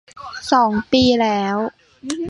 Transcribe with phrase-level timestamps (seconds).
[0.53, 1.57] สองปีแล้ว